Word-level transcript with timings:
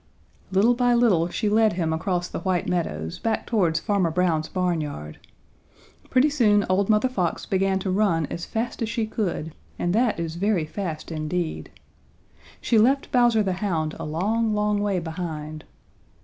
Little 0.51 0.73
by 0.73 0.95
little 0.95 1.27
she 1.29 1.47
led 1.47 1.73
him 1.73 1.93
across 1.93 2.27
the 2.27 2.39
White 2.39 2.67
Meadows 2.67 3.19
back 3.19 3.45
towards 3.45 3.79
Farmer 3.79 4.09
Brown's 4.09 4.49
barnyard. 4.49 5.19
Pretty 6.09 6.31
soon 6.31 6.65
old 6.67 6.89
Mother 6.89 7.07
Fox 7.07 7.45
began 7.45 7.77
to 7.77 7.91
run 7.91 8.25
as 8.25 8.43
fast 8.43 8.81
as 8.81 8.89
she 8.89 9.05
could, 9.05 9.53
and 9.77 9.93
that 9.93 10.19
is 10.19 10.37
very 10.37 10.65
fast 10.65 11.11
indeed. 11.11 11.69
She 12.59 12.79
left 12.79 13.11
Bowser 13.11 13.43
the 13.43 13.53
Hound 13.61 13.95
a 13.99 14.03
long, 14.03 14.55
long 14.55 14.79
way 14.81 14.97
behind. 14.97 15.65